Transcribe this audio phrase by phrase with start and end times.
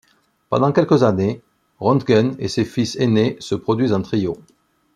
[0.49, 1.43] Pendant quelques années,
[1.79, 4.35] Röntgen et ses fils aînés se produisent en trio.